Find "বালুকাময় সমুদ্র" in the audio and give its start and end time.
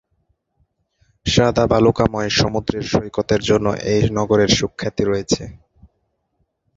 1.71-2.73